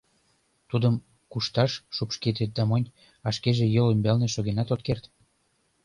Тудым 0.69 0.95
кушташ 1.31 1.71
шупшкедет 1.95 2.51
да 2.57 2.63
монь, 2.69 2.93
а 3.25 3.27
шкеже 3.35 3.65
йол 3.75 3.87
ӱмбалне 3.93 4.27
шогенат 4.35 4.69
от 4.75 4.81
керт. 4.87 5.03